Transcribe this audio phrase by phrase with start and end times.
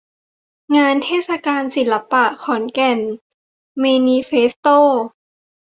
[0.75, 2.99] งานเทศกาลศิลปะ ขอนแก่น
[3.79, 4.79] เมนิเฟสโต้